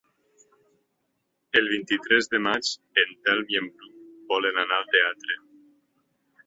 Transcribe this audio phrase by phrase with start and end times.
[1.61, 3.93] El vint-i-tres de maig en Telm i en Bru
[4.35, 5.41] volen anar al teatre.